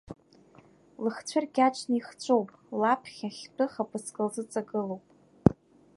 [1.03, 5.03] Лыхцәы ркьаҿны ихҵәоуп, лаԥхьа хьтәы хаԥыцк лзыҵагылоуп…